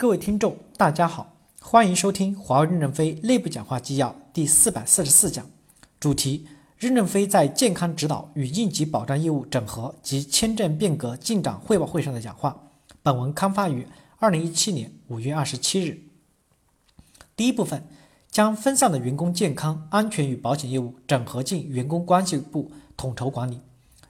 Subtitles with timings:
[0.00, 5.44] 各位听众，大家好，欢迎收听华为任正非内部讲话纪要第四百四十四讲，
[6.00, 6.46] 主题：
[6.78, 12.70] 任正非在健康指导与应急保障业务整合及签证变革进展汇报会上的讲话。
[13.02, 13.86] 本文刊发于
[14.16, 16.00] 二零一七年五月二十七日。
[17.36, 17.86] 第一部分
[18.30, 23.60] 将分散的员工健康、安全与保险业务整合进员工关系部统筹管理。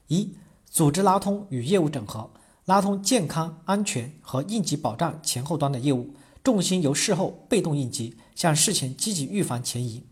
[0.06, 0.36] 一、
[0.70, 2.30] 组织拉通与业务整合。
[2.70, 10.04] 拉通健康、安全和应急保障前后端的业务，重心由事后被动应急向事前积极预防前移。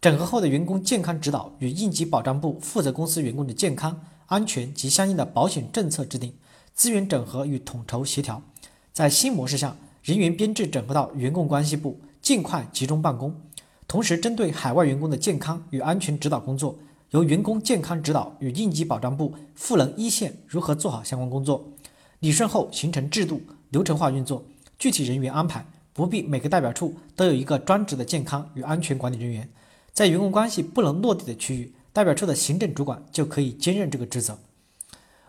[0.00, 6.32] 整合后的员工健康指导与应急保障部负责公司员工的健康、安全及相应的保险政策制定，
[6.72, 8.40] 资源整合与统筹协调。
[8.94, 13.38] 在新模式下，人员编制整合到员工关系部，尽快集中办公。
[13.86, 16.78] 同时，针对海外员工的健康与安全指导工作，
[17.10, 21.62] 由员工健康指导与应急保障部赋能一线如何做好相关工作。
[22.20, 24.44] 理顺后形成制度流程化运作，
[24.78, 29.48] 具体人员安排不必每个代表处都有一个专职的健康与安全管理人员，
[29.94, 34.38] 在员工关系不能落地的区域，代表处的行政主管就可以兼任这个职责。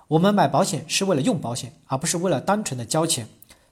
[0.10, 3.26] 我们买保险是为了用保险，而不是为了单纯的交钱。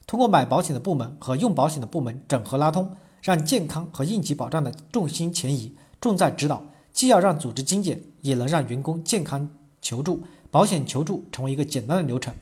[0.08, 9.50] 通过买保险的部门和用保险的部门整合拉通，让健康和应急保障的重心前移，重在指导，既要让组织精简，也能让员工健康
[9.82, 12.34] 求助、保险求助成为一个简单的流程。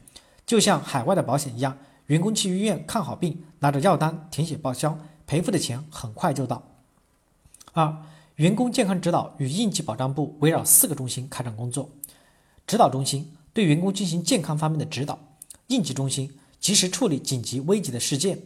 [0.47, 6.63] 就像海外的保险一样，员工去医院看好病，拿着药单填写报销，赔付的钱很快就到。
[7.73, 7.93] 二、
[8.35, 11.89] 员工健康指导与应急保障部围绕四个中心开展工作：
[12.65, 15.19] 指导中心对员工进行健康方面的指导；
[15.67, 18.37] 应急中心及时处理紧急危急的事件；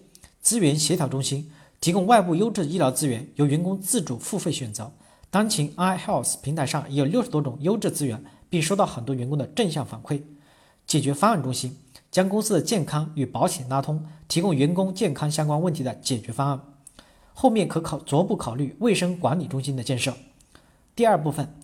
[0.42, 4.92] 资源协调中心提供外部优质医疗资源，由员工自主付费选择。
[5.30, 10.20] 当前 iHealth 平台上已有六十多种优质资源，并收到很多员工的正向反馈。
[10.88, 11.78] 解决方案中心。
[12.12, 16.60] 将公司的健康与保险拉通，提供员工健康相关问题的解决方案。
[17.34, 20.14] 后面可考逐步考虑卫生管理中心的建设。
[20.94, 21.56] 第二部分，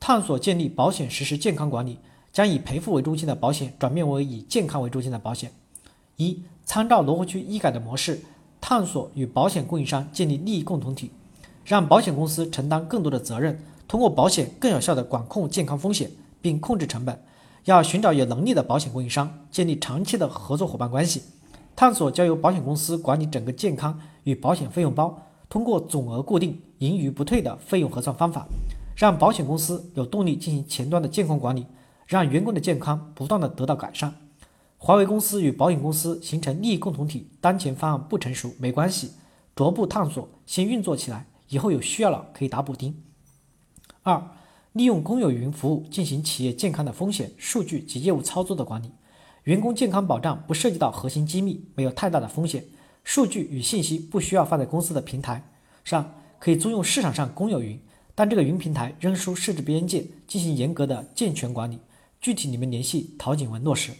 [0.00, 1.98] 探索建立保险实施健康管理，
[2.32, 5.52] 将以赔付为中心的保险转变为以健康为中心的保险。
[6.16, 8.20] 一、参照罗湖区医改的模式，
[8.60, 11.12] 探索与保险供应商建立利益共同体，
[11.64, 16.10] 让保险公司承担更多的责任，通过保险更有效地管控健康风险，
[16.40, 17.22] 并控制成本。
[17.64, 21.22] 要寻找有能力的保险供应商，建立长期的合作伙伴关系，
[21.76, 28.48] 探索交由保险公司管理整个健康与保险费用包，通过总额固定、盈余不退的费用核算方法，
[28.96, 31.64] 让保险公司有动力进行前端的健康管理，
[32.04, 34.12] 让员工的健康不断的得到改善。
[34.76, 39.12] 华为公司与保险公司形成利益共同体，当前方案不成熟没关系，
[39.54, 43.00] 逐步探索，先运作起来，以后有需要了可以打补丁。
[44.02, 44.20] 二。
[44.72, 48.90] 利用公有云服务进行企业健康的风险、数据及业务操作的管理。
[49.44, 52.64] 员工健康保障不涉及到核心机密，没有太大的风险。
[53.04, 55.42] 数据与信息不需要放在公司的平台
[55.84, 57.78] 上，可以租用市场上公有云，
[58.14, 61.78] 但这个云平台仍需设置边界，进行严格的健全管理。
[62.20, 63.92] 具体你们联系陶景文落实。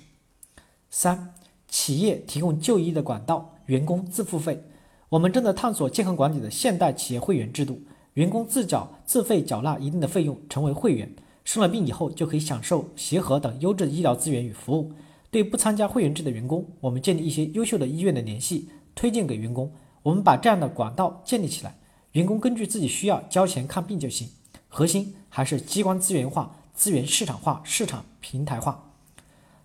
[0.88, 1.34] 三、
[1.68, 4.62] 企业提供就医的管道，员工自付费。
[5.08, 7.82] 我们正在探索健康管理的现代企业会员制度。
[8.14, 11.10] 员工自缴自费缴纳一定的费用，成为会员，
[11.44, 14.92] 生了病以后就可以享受协和等优质医疗资源与服务。
[15.30, 19.72] 对不参加会员制的员工，我们建立一些优秀的医院的联系，推荐给员工。
[20.02, 21.74] 我们把这样的管道建立起来，
[22.12, 24.28] 员工根据自己需要交钱看病就行。
[24.68, 28.92] 核心还是机关资源化、资源市场化、市场平台化。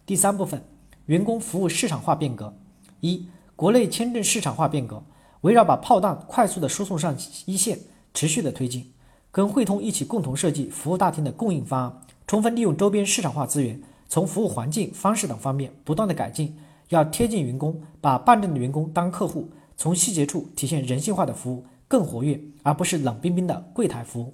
[0.06, 0.64] 第三部分，
[1.08, 2.54] 员工服务市场化变革。
[3.02, 3.28] 一、
[3.58, 5.04] 国内签证市场化变革，
[5.42, 7.14] 围绕把炮弹快速的输送上
[7.46, 7.78] 一线。
[8.18, 8.92] 持续的推进，
[9.32, 13.80] 跟汇通一起共同设计服务大厅的供应方案，充分利用周边市场化资源，
[14.10, 16.58] 从服务环境、方式等方面不断的改进。
[16.90, 24.34] 要贴近员工，把办证的员工当客户，从细节处体现人性化的服务，更活跃，而不是冷冰冰的柜台服务。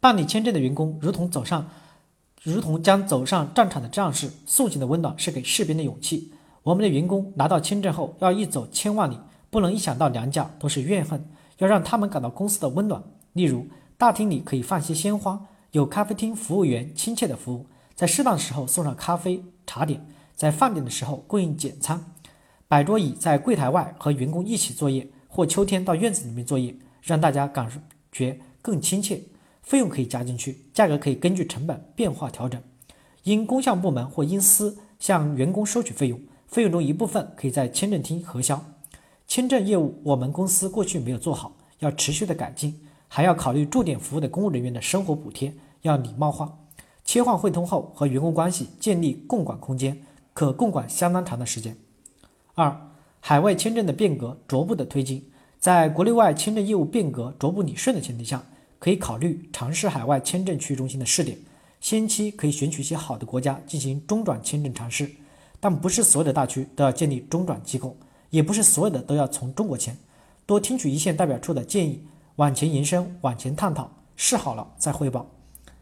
[0.00, 1.68] 办理签证的员工如同走上，
[2.42, 6.32] 如同将走上战场的战士，送行的温暖是给士兵的勇气。
[6.64, 9.16] 我们的员工拿到签证后要一走千万里，
[9.50, 11.24] 不能一想到娘家都是怨恨。
[11.58, 13.66] 要让他们感到公司的温暖，例如
[13.96, 22.12] 大厅里可以放些鲜花，有咖啡厅服务员亲切的服务，在适当的时候送上咖啡茶点，在饭点的时候供应简餐，
[22.68, 27.70] 摆桌椅在柜台外和员工一起作业，或秋天到院子里面作业，让大家感
[28.12, 29.22] 觉更亲切。
[29.62, 32.62] 费用可以加进去，价格可以根据成本变化调整。
[33.24, 38.64] 因公项部门或因私向员工收取费用，费用中一部分可以在签证厅核销。
[39.26, 42.78] 签证业务，我们公司过去没有做好，要持续的改进，
[43.08, 45.52] 还要考虑驻点服务的公务人员的生活补贴，
[45.82, 46.58] 要礼貌化。
[47.04, 50.00] 切换汇通后，和员工关系建立共管空间，
[50.32, 51.76] 可共管相当长的时间。
[52.54, 52.90] 二，
[53.20, 58.44] 海外签证的变革逐步的推进，在国内外签证业务变革逐步理顺的前提下，
[58.78, 61.36] 可以考虑尝试海外签证区域中心的试点。
[61.80, 65.10] 先期可以选取一些好的国家进行中转签证尝试，
[65.60, 67.96] 但不是所有的大区都要建立中转机构，
[68.36, 69.96] 也不是所有的都要从中国签。
[70.44, 72.02] 多听取一线代表处的建议，
[72.36, 75.26] 往前延伸，往前探讨，试好了再汇报。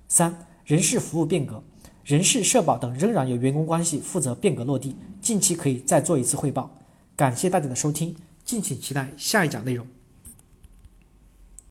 [0.07, 1.61] 三、人事服务变革，
[2.05, 6.71] 人事、社保等仍然由员工关系负责变革落地，近期可以再做一次汇报。
[7.17, 8.15] 感谢大家的收听，
[8.45, 9.85] 敬请期待下一讲内容。